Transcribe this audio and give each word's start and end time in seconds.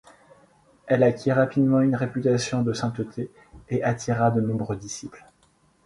Elle 0.87 1.03
acquit 1.03 1.31
rapidement 1.31 1.79
une 1.79 1.95
réputation 1.95 2.63
de 2.63 2.73
sainteté 2.73 3.29
et 3.69 3.83
attira 3.83 4.31
de 4.31 4.41
nombreux 4.41 4.75
disciples. 4.75 5.23